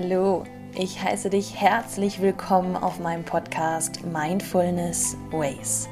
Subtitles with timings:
[0.00, 0.44] Hallo,
[0.76, 5.88] ich heiße dich herzlich willkommen auf meinem Podcast Mindfulness Ways.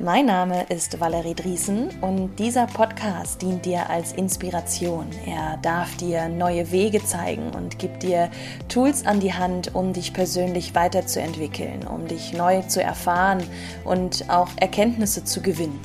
[0.00, 5.10] Mein Name ist Valerie Driesen und dieser Podcast dient dir als Inspiration.
[5.26, 8.30] Er darf dir neue Wege zeigen und gibt dir
[8.68, 13.44] Tools an die Hand, um dich persönlich weiterzuentwickeln, um dich neu zu erfahren
[13.84, 15.78] und auch Erkenntnisse zu gewinnen.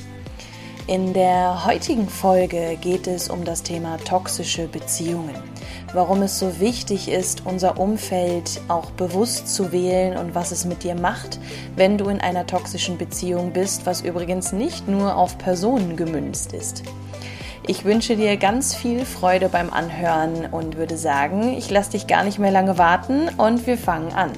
[0.86, 5.51] In der heutigen Folge geht es um das Thema toxische Beziehungen.
[5.94, 10.84] Warum es so wichtig ist, unser Umfeld auch bewusst zu wählen und was es mit
[10.84, 11.38] dir macht,
[11.76, 16.82] wenn du in einer toxischen Beziehung bist, was übrigens nicht nur auf Personen gemünzt ist.
[17.66, 22.24] Ich wünsche dir ganz viel Freude beim Anhören und würde sagen, ich lasse dich gar
[22.24, 24.32] nicht mehr lange warten und wir fangen an.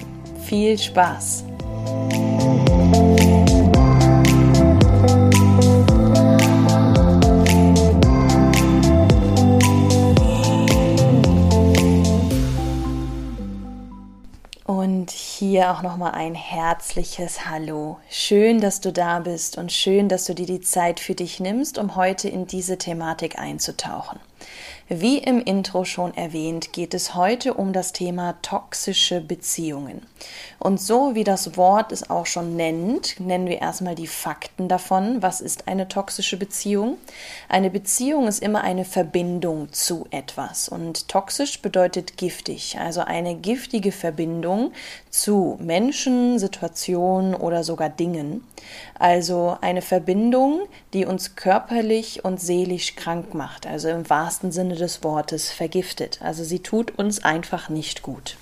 [0.44, 1.44] Viel Spaß!
[15.54, 17.98] Hier auch nochmal ein herzliches Hallo.
[18.10, 21.78] Schön, dass du da bist und schön, dass du dir die Zeit für dich nimmst,
[21.78, 24.18] um heute in diese Thematik einzutauchen.
[24.88, 30.02] Wie im Intro schon erwähnt, geht es heute um das Thema toxische Beziehungen.
[30.58, 35.22] Und so wie das Wort es auch schon nennt, nennen wir erstmal die Fakten davon.
[35.22, 36.98] Was ist eine toxische Beziehung?
[37.48, 40.68] Eine Beziehung ist immer eine Verbindung zu etwas.
[40.68, 44.72] Und toxisch bedeutet giftig, also eine giftige Verbindung
[45.08, 48.46] zu Menschen, Situationen oder sogar Dingen.
[48.98, 55.02] Also eine Verbindung, die uns körperlich und seelisch krank macht, also im wahrsten Sinne des
[55.02, 56.20] Wortes vergiftet.
[56.22, 58.36] Also sie tut uns einfach nicht gut.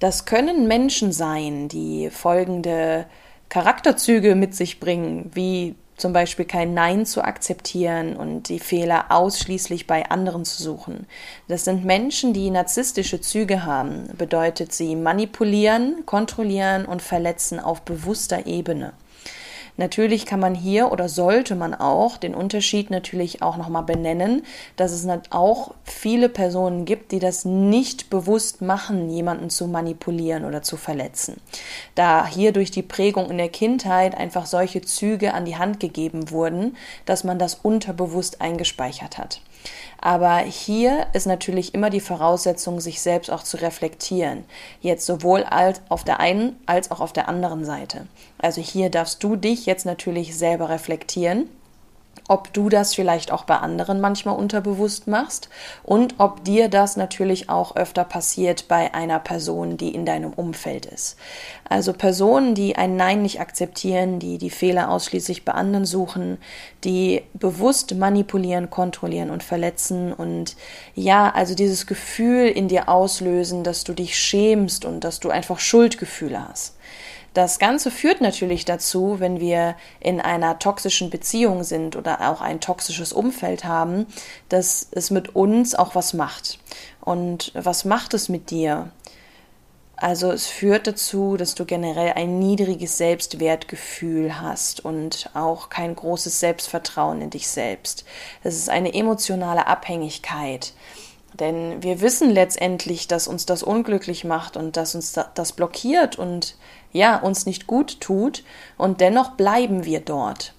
[0.00, 3.06] Das können Menschen sein, die folgende
[3.48, 9.86] Charakterzüge mit sich bringen, wie zum Beispiel kein Nein zu akzeptieren und die Fehler ausschließlich
[9.86, 11.06] bei anderen zu suchen.
[11.48, 18.46] Das sind Menschen, die narzisstische Züge haben, bedeutet sie manipulieren, kontrollieren und verletzen auf bewusster
[18.46, 18.92] Ebene.
[19.76, 24.44] Natürlich kann man hier oder sollte man auch den Unterschied natürlich auch nochmal benennen,
[24.76, 30.62] dass es auch viele Personen gibt, die das nicht bewusst machen, jemanden zu manipulieren oder
[30.62, 31.40] zu verletzen.
[31.94, 36.30] Da hier durch die Prägung in der Kindheit einfach solche Züge an die Hand gegeben
[36.30, 39.40] wurden, dass man das unterbewusst eingespeichert hat.
[40.00, 44.44] Aber hier ist natürlich immer die Voraussetzung, sich selbst auch zu reflektieren.
[44.80, 48.06] Jetzt sowohl als auf der einen als auch auf der anderen Seite.
[48.38, 51.48] Also hier darfst du dich jetzt natürlich selber reflektieren
[52.28, 55.48] ob du das vielleicht auch bei anderen manchmal unterbewusst machst
[55.84, 60.86] und ob dir das natürlich auch öfter passiert bei einer Person, die in deinem Umfeld
[60.86, 61.16] ist.
[61.68, 66.38] Also Personen, die ein Nein nicht akzeptieren, die die Fehler ausschließlich bei anderen suchen,
[66.84, 70.56] die bewusst manipulieren, kontrollieren und verletzen und
[70.94, 75.58] ja, also dieses Gefühl in dir auslösen, dass du dich schämst und dass du einfach
[75.58, 76.76] Schuldgefühle hast.
[77.36, 82.60] Das Ganze führt natürlich dazu, wenn wir in einer toxischen Beziehung sind oder auch ein
[82.60, 84.06] toxisches Umfeld haben,
[84.48, 86.58] dass es mit uns auch was macht.
[87.00, 88.90] Und was macht es mit dir?
[89.98, 96.38] Also es führt dazu, dass du generell ein niedriges Selbstwertgefühl hast und auch kein großes
[96.38, 98.04] Selbstvertrauen in dich selbst.
[98.42, 100.74] Es ist eine emotionale Abhängigkeit.
[101.32, 106.56] Denn wir wissen letztendlich, dass uns das unglücklich macht und dass uns das blockiert und
[106.92, 108.44] ja, uns nicht gut tut
[108.78, 110.54] und dennoch bleiben wir dort.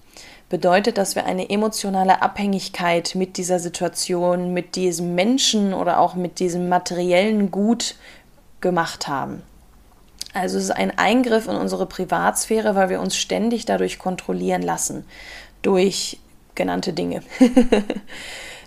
[0.48, 6.38] Bedeutet, dass wir eine emotionale Abhängigkeit mit dieser Situation, mit diesem Menschen oder auch mit
[6.38, 7.96] diesem materiellen Gut
[8.60, 9.42] gemacht haben.
[10.32, 15.04] Also es ist ein Eingriff in unsere Privatsphäre, weil wir uns ständig dadurch kontrollieren lassen
[15.62, 16.18] durch
[16.54, 17.22] genannte Dinge.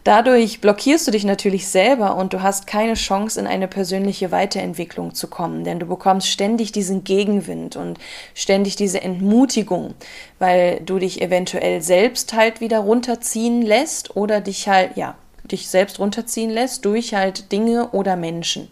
[0.03, 5.13] Dadurch blockierst du dich natürlich selber und du hast keine Chance, in eine persönliche Weiterentwicklung
[5.13, 8.00] zu kommen, denn du bekommst ständig diesen Gegenwind und
[8.34, 9.94] ständig diese Entmutigung,
[10.39, 16.00] weil du dich eventuell selbst halt wieder runterziehen lässt oder dich halt, ja, dich selbst
[16.00, 18.69] runterziehen lässt durch halt Dinge oder Menschen.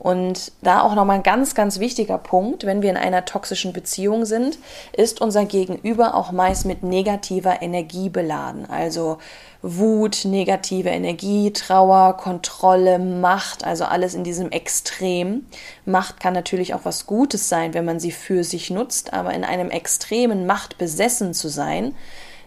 [0.00, 4.24] Und da auch nochmal ein ganz, ganz wichtiger Punkt, wenn wir in einer toxischen Beziehung
[4.24, 4.58] sind,
[4.94, 8.64] ist unser Gegenüber auch meist mit negativer Energie beladen.
[8.70, 9.18] Also
[9.60, 15.44] Wut, negative Energie, Trauer, Kontrolle, Macht, also alles in diesem Extrem.
[15.84, 19.44] Macht kann natürlich auch was Gutes sein, wenn man sie für sich nutzt, aber in
[19.44, 21.94] einem extremen Macht besessen zu sein,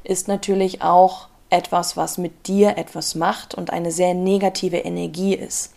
[0.03, 5.71] ist natürlich auch etwas, was mit dir etwas macht und eine sehr negative Energie ist.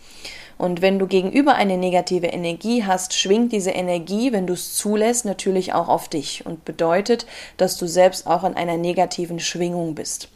[0.58, 5.24] Und wenn du gegenüber eine negative Energie hast, schwingt diese Energie, wenn du es zulässt,
[5.24, 7.26] natürlich auch auf dich und bedeutet,
[7.58, 10.28] dass du selbst auch in einer negativen Schwingung bist.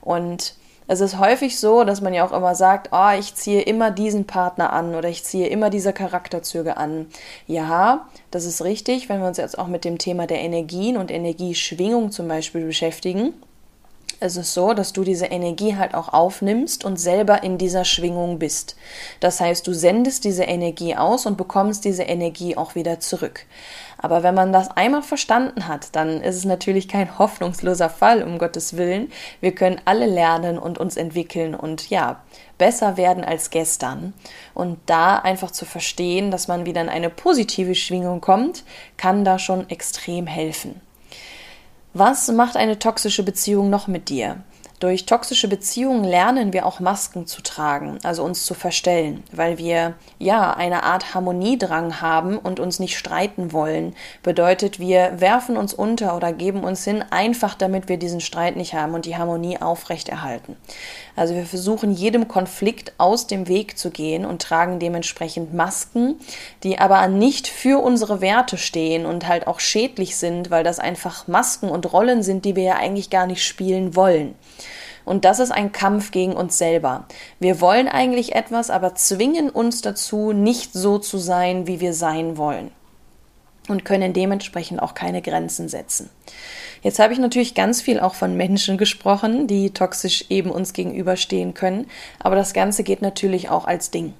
[0.00, 0.54] Und
[0.88, 4.26] Es ist häufig so, dass man ja auch immer sagt, oh, ich ziehe immer diesen
[4.26, 7.06] Partner an oder ich ziehe immer diese Charakterzüge an.
[7.46, 11.10] Ja, das ist richtig, wenn wir uns jetzt auch mit dem Thema der Energien und
[11.10, 13.32] Energieschwingung zum Beispiel beschäftigen
[14.22, 18.38] es ist so, dass du diese Energie halt auch aufnimmst und selber in dieser Schwingung
[18.38, 18.76] bist.
[19.20, 23.46] Das heißt, du sendest diese Energie aus und bekommst diese Energie auch wieder zurück.
[23.98, 28.38] Aber wenn man das einmal verstanden hat, dann ist es natürlich kein hoffnungsloser Fall, um
[28.38, 29.10] Gottes Willen.
[29.40, 32.22] Wir können alle lernen und uns entwickeln und ja,
[32.58, 34.12] besser werden als gestern.
[34.54, 38.64] Und da einfach zu verstehen, dass man wieder in eine positive Schwingung kommt,
[38.96, 40.80] kann da schon extrem helfen.
[41.94, 44.36] Was macht eine toxische Beziehung noch mit dir?
[44.82, 49.94] Durch toxische Beziehungen lernen wir auch Masken zu tragen, also uns zu verstellen, weil wir
[50.18, 53.94] ja eine Art Harmoniedrang haben und uns nicht streiten wollen.
[54.24, 58.74] Bedeutet, wir werfen uns unter oder geben uns hin, einfach damit wir diesen Streit nicht
[58.74, 60.56] haben und die Harmonie aufrechterhalten.
[61.14, 66.18] Also wir versuchen jedem Konflikt aus dem Weg zu gehen und tragen dementsprechend Masken,
[66.64, 71.28] die aber nicht für unsere Werte stehen und halt auch schädlich sind, weil das einfach
[71.28, 74.34] Masken und Rollen sind, die wir ja eigentlich gar nicht spielen wollen.
[75.04, 77.06] Und das ist ein Kampf gegen uns selber.
[77.40, 82.36] Wir wollen eigentlich etwas, aber zwingen uns dazu, nicht so zu sein, wie wir sein
[82.36, 82.70] wollen.
[83.68, 86.10] Und können dementsprechend auch keine Grenzen setzen.
[86.82, 91.54] Jetzt habe ich natürlich ganz viel auch von Menschen gesprochen, die toxisch eben uns gegenüberstehen
[91.54, 91.86] können,
[92.18, 94.14] aber das Ganze geht natürlich auch als Ding.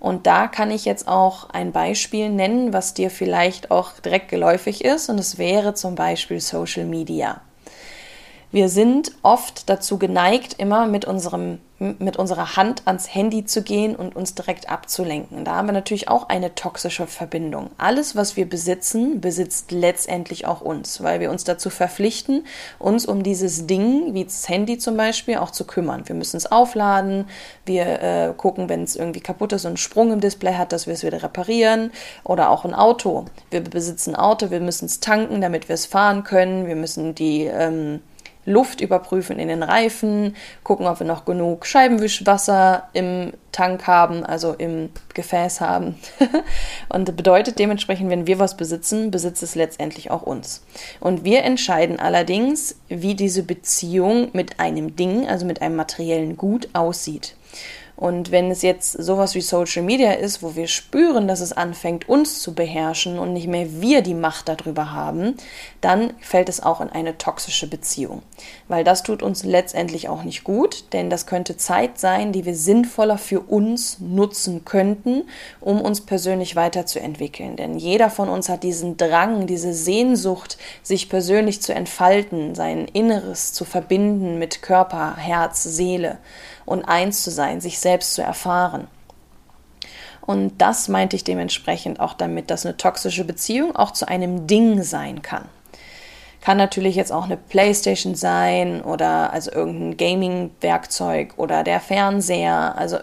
[0.00, 4.84] Und da kann ich jetzt auch ein Beispiel nennen, was dir vielleicht auch direkt geläufig
[4.84, 7.40] ist, und es wäre zum Beispiel Social Media.
[8.52, 13.96] Wir sind oft dazu geneigt, immer mit unserem mit unserer Hand ans Handy zu gehen
[13.96, 15.46] und uns direkt abzulenken.
[15.46, 17.70] Da haben wir natürlich auch eine toxische Verbindung.
[17.78, 22.44] Alles, was wir besitzen, besitzt letztendlich auch uns, weil wir uns dazu verpflichten,
[22.78, 26.06] uns um dieses Ding, wie das Handy zum Beispiel, auch zu kümmern.
[26.06, 27.24] Wir müssen es aufladen,
[27.64, 30.86] wir äh, gucken, wenn es irgendwie kaputt ist und einen Sprung im Display hat, dass
[30.86, 31.92] wir es wieder reparieren.
[32.24, 33.24] Oder auch ein Auto.
[33.50, 36.66] Wir besitzen ein Auto, wir müssen es tanken, damit wir es fahren können.
[36.66, 38.00] Wir müssen die ähm,
[38.44, 40.34] Luft überprüfen in den Reifen,
[40.64, 45.96] gucken, ob wir noch genug Scheibenwischwasser im Tank haben, also im Gefäß haben.
[46.88, 50.62] und das bedeutet dementsprechend, wenn wir was besitzen, besitzt es letztendlich auch uns.
[51.00, 56.68] Und wir entscheiden allerdings, wie diese Beziehung mit einem Ding, also mit einem materiellen Gut
[56.72, 57.34] aussieht.
[58.00, 62.08] Und wenn es jetzt sowas wie Social Media ist, wo wir spüren, dass es anfängt,
[62.08, 65.34] uns zu beherrschen und nicht mehr wir die Macht darüber haben,
[65.82, 68.22] dann fällt es auch in eine toxische Beziehung.
[68.68, 72.54] Weil das tut uns letztendlich auch nicht gut, denn das könnte Zeit sein, die wir
[72.54, 75.24] sinnvoller für uns nutzen könnten,
[75.60, 77.56] um uns persönlich weiterzuentwickeln.
[77.56, 83.52] Denn jeder von uns hat diesen Drang, diese Sehnsucht, sich persönlich zu entfalten, sein Inneres
[83.52, 86.16] zu verbinden mit Körper, Herz, Seele
[86.70, 88.86] und eins zu sein, sich selbst zu erfahren.
[90.20, 94.84] Und das meinte ich dementsprechend auch damit, dass eine toxische Beziehung auch zu einem Ding
[94.84, 95.46] sein kann.
[96.40, 102.98] Kann natürlich jetzt auch eine Playstation sein oder also irgendein Gaming-Werkzeug oder der Fernseher, also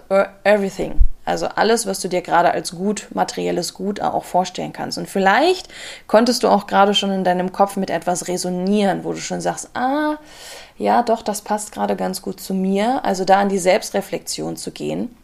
[0.45, 1.01] everything.
[1.27, 4.97] Also alles, was du dir gerade als gut, materielles Gut auch vorstellen kannst.
[4.97, 5.67] Und vielleicht
[6.07, 9.69] konntest du auch gerade schon in deinem Kopf mit etwas resonieren, wo du schon sagst,
[9.73, 10.17] ah,
[10.77, 13.03] ja, doch, das passt gerade ganz gut zu mir.
[13.03, 15.15] Also da in die Selbstreflexion zu gehen.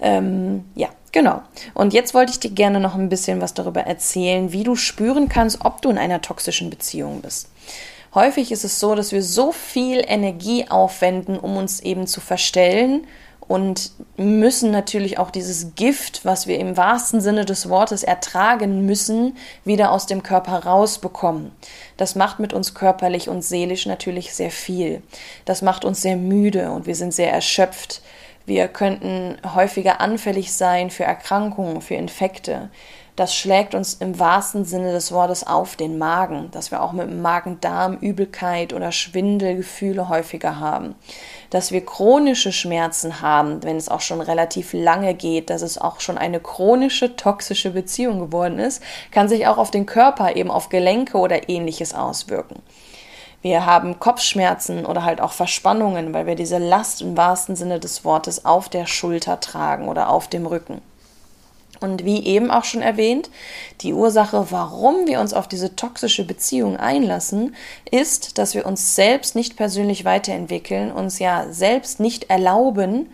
[0.00, 1.42] Ähm, ja, genau.
[1.72, 5.28] Und jetzt wollte ich dir gerne noch ein bisschen was darüber erzählen, wie du spüren
[5.28, 7.48] kannst, ob du in einer toxischen Beziehung bist.
[8.16, 13.06] Häufig ist es so, dass wir so viel Energie aufwenden, um uns eben zu verstellen
[13.48, 19.36] und müssen natürlich auch dieses Gift, was wir im wahrsten Sinne des Wortes ertragen müssen,
[19.64, 21.52] wieder aus dem Körper rausbekommen.
[21.96, 25.02] Das macht mit uns körperlich und seelisch natürlich sehr viel.
[25.44, 28.02] Das macht uns sehr müde und wir sind sehr erschöpft.
[28.46, 32.70] Wir könnten häufiger anfällig sein für Erkrankungen, für Infekte
[33.16, 37.10] das schlägt uns im wahrsten Sinne des Wortes auf den Magen, dass wir auch mit
[37.10, 40.94] Magen-Darm, Übelkeit oder Schwindelgefühle häufiger haben,
[41.48, 46.00] dass wir chronische Schmerzen haben, wenn es auch schon relativ lange geht, dass es auch
[46.00, 50.68] schon eine chronische toxische Beziehung geworden ist, kann sich auch auf den Körper, eben auf
[50.68, 52.62] Gelenke oder ähnliches auswirken.
[53.40, 58.04] Wir haben Kopfschmerzen oder halt auch Verspannungen, weil wir diese Last im wahrsten Sinne des
[58.04, 60.82] Wortes auf der Schulter tragen oder auf dem Rücken.
[61.80, 63.30] Und wie eben auch schon erwähnt,
[63.82, 67.54] die Ursache, warum wir uns auf diese toxische Beziehung einlassen,
[67.90, 73.10] ist, dass wir uns selbst nicht persönlich weiterentwickeln, uns ja selbst nicht erlauben,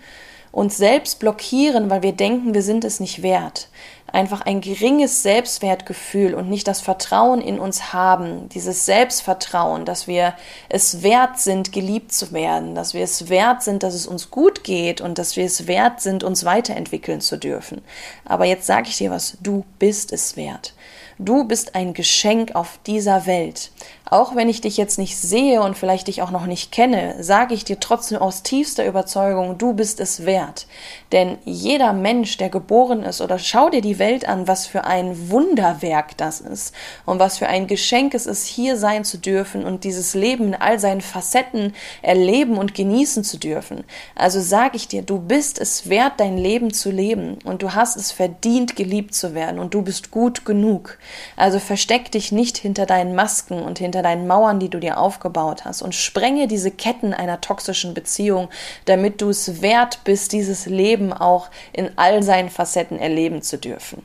[0.52, 3.69] uns selbst blockieren, weil wir denken, wir sind es nicht wert.
[4.12, 10.35] Einfach ein geringes Selbstwertgefühl und nicht das Vertrauen in uns haben, dieses Selbstvertrauen, dass wir
[10.69, 14.64] es wert sind, geliebt zu werden, dass wir es wert sind, dass es uns gut
[14.64, 17.83] geht und dass wir es wert sind, uns weiterentwickeln zu dürfen.
[18.25, 20.75] Aber jetzt sage ich dir was, du bist es wert.
[21.19, 23.71] Du bist ein Geschenk auf dieser Welt.
[24.12, 27.54] Auch wenn ich dich jetzt nicht sehe und vielleicht dich auch noch nicht kenne, sage
[27.54, 30.66] ich dir trotzdem aus tiefster Überzeugung, du bist es wert.
[31.12, 35.31] Denn jeder Mensch, der geboren ist, oder schau dir die Welt an, was für ein
[35.31, 36.75] Wunderwerk das ist
[37.07, 40.54] und was für ein Geschenk es ist, hier sein zu dürfen und dieses Leben in
[40.57, 43.83] all seinen Facetten erleben und genießen zu dürfen.
[44.14, 47.97] Also sage ich dir, du bist es wert, dein Leben zu leben und du hast
[47.97, 50.99] es verdient, geliebt zu werden und du bist gut genug.
[51.35, 55.64] Also versteck dich nicht hinter deinen Masken und hinter deinen Mauern, die du dir aufgebaut
[55.64, 58.49] hast und sprenge diese Ketten einer toxischen Beziehung,
[58.85, 64.04] damit du es wert bist, dieses Leben auch in all seinen Facetten erleben zu dürfen.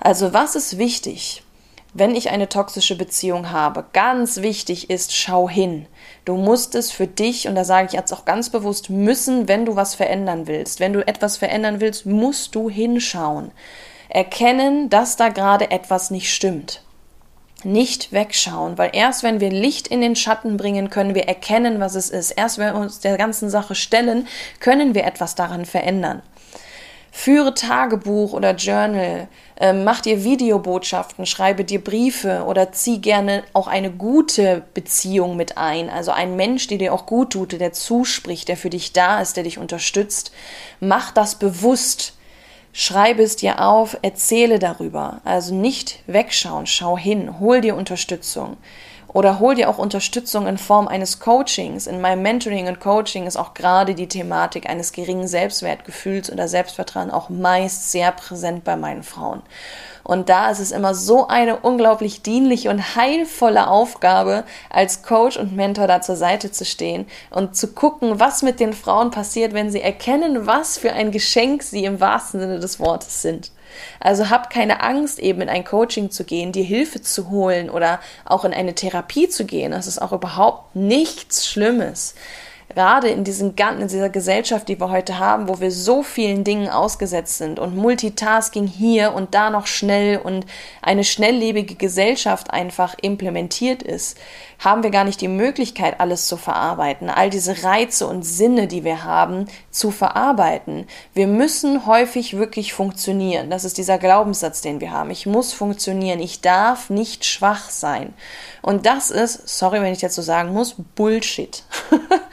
[0.00, 1.42] Also was ist wichtig?
[1.98, 5.86] wenn ich eine toxische Beziehung habe, ganz wichtig ist, schau hin.
[6.24, 9.64] Du musst es für dich, und da sage ich jetzt auch ganz bewusst, müssen, wenn
[9.64, 10.78] du was verändern willst.
[10.78, 13.50] Wenn du etwas verändern willst, musst du hinschauen.
[14.08, 16.82] Erkennen, dass da gerade etwas nicht stimmt
[17.66, 21.94] nicht wegschauen, weil erst wenn wir Licht in den Schatten bringen, können wir erkennen, was
[21.94, 22.30] es ist.
[22.30, 24.26] Erst wenn wir uns der ganzen Sache stellen,
[24.60, 26.22] können wir etwas daran verändern.
[27.12, 33.68] Führe Tagebuch oder Journal, äh, mach dir Videobotschaften, schreibe dir Briefe oder zieh gerne auch
[33.68, 35.88] eine gute Beziehung mit ein.
[35.88, 39.38] Also ein Mensch, der dir auch gut tut, der zuspricht, der für dich da ist,
[39.38, 40.30] der dich unterstützt.
[40.78, 42.15] Mach das bewusst
[42.78, 45.22] Schreibe es dir auf, erzähle darüber.
[45.24, 48.58] Also nicht wegschauen, schau hin, hol dir Unterstützung.
[49.08, 51.86] Oder hol dir auch Unterstützung in Form eines Coachings.
[51.86, 57.10] In meinem Mentoring und Coaching ist auch gerade die Thematik eines geringen Selbstwertgefühls oder Selbstvertrauen
[57.10, 59.42] auch meist sehr präsent bei meinen Frauen.
[60.02, 65.56] Und da ist es immer so eine unglaublich dienliche und heilvolle Aufgabe, als Coach und
[65.56, 69.70] Mentor da zur Seite zu stehen und zu gucken, was mit den Frauen passiert, wenn
[69.70, 73.50] sie erkennen, was für ein Geschenk sie im wahrsten Sinne des Wortes sind.
[74.00, 78.00] Also hab keine Angst, eben in ein Coaching zu gehen, dir Hilfe zu holen oder
[78.24, 79.72] auch in eine Therapie zu gehen.
[79.72, 82.14] Das ist auch überhaupt nichts Schlimmes
[82.68, 86.68] gerade in, diesen, in dieser Gesellschaft, die wir heute haben, wo wir so vielen Dingen
[86.68, 90.46] ausgesetzt sind und Multitasking hier und da noch schnell und
[90.82, 94.18] eine schnelllebige Gesellschaft einfach implementiert ist,
[94.58, 98.84] haben wir gar nicht die Möglichkeit, alles zu verarbeiten, all diese Reize und Sinne, die
[98.84, 100.86] wir haben, zu verarbeiten.
[101.12, 103.50] Wir müssen häufig wirklich funktionieren.
[103.50, 105.10] Das ist dieser Glaubenssatz, den wir haben.
[105.10, 106.20] Ich muss funktionieren.
[106.20, 108.14] Ich darf nicht schwach sein.
[108.62, 111.62] Und das ist, sorry, wenn ich jetzt so sagen muss, Bullshit.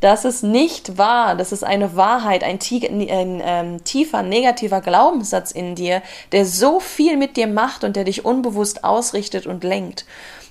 [0.00, 1.34] Das ist nicht wahr.
[1.34, 6.02] Das ist eine Wahrheit, ein, ein, ähm, tiefer negativer Glaubenssatz in dir,
[6.32, 10.04] der so viel mit dir macht und der dich unbewusst ausrichtet und lenkt.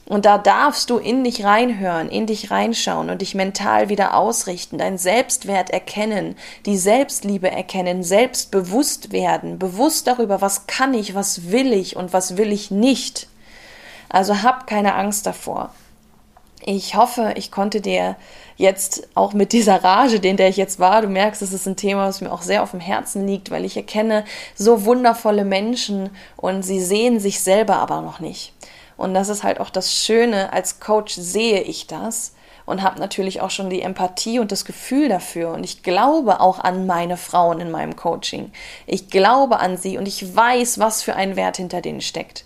[0.06, 4.78] Und da darfst du in dich reinhören, in dich reinschauen und dich mental wieder ausrichten,
[4.78, 11.74] dein Selbstwert erkennen, die Selbstliebe erkennen, selbstbewusst werden, bewusst darüber, was kann ich, was will
[11.74, 13.28] ich und was will ich nicht.
[14.08, 15.74] Also hab keine Angst davor.
[16.70, 18.18] Ich hoffe, ich konnte dir
[18.58, 21.78] jetzt auch mit dieser Rage, in der ich jetzt war, du merkst, es ist ein
[21.78, 26.10] Thema, was mir auch sehr auf dem Herzen liegt, weil ich erkenne so wundervolle Menschen
[26.36, 28.52] und sie sehen sich selber aber noch nicht.
[28.98, 32.34] Und das ist halt auch das Schöne, als Coach sehe ich das
[32.68, 35.52] und habe natürlich auch schon die Empathie und das Gefühl dafür.
[35.54, 38.52] Und ich glaube auch an meine Frauen in meinem Coaching.
[38.86, 42.44] Ich glaube an sie und ich weiß, was für ein Wert hinter denen steckt.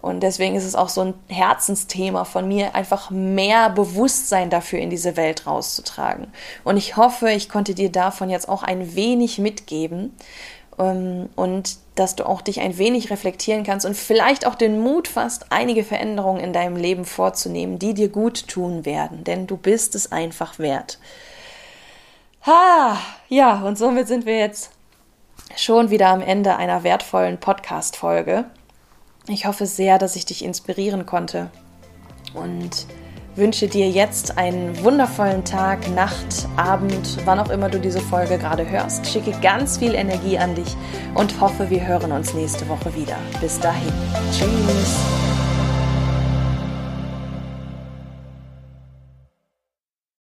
[0.00, 4.88] Und deswegen ist es auch so ein Herzensthema von mir, einfach mehr Bewusstsein dafür in
[4.88, 6.28] diese Welt rauszutragen.
[6.62, 10.14] Und ich hoffe, ich konnte dir davon jetzt auch ein wenig mitgeben
[10.78, 15.08] ähm, und dass du auch dich ein wenig reflektieren kannst und vielleicht auch den Mut
[15.08, 19.94] fasst, einige Veränderungen in deinem Leben vorzunehmen, die dir gut tun werden, denn du bist
[19.94, 20.98] es einfach wert.
[22.46, 22.98] Ha,
[23.28, 24.70] ja, und somit sind wir jetzt
[25.56, 28.44] schon wieder am Ende einer wertvollen Podcast-Folge.
[29.28, 31.50] Ich hoffe sehr, dass ich dich inspirieren konnte
[32.34, 32.86] und
[33.36, 38.68] wünsche dir jetzt einen wundervollen Tag, Nacht, Abend, wann auch immer du diese Folge gerade
[38.68, 39.06] hörst.
[39.06, 40.76] Schicke ganz viel Energie an dich
[41.14, 43.16] und hoffe, wir hören uns nächste Woche wieder.
[43.40, 43.92] Bis dahin.
[44.32, 45.25] Tschüss.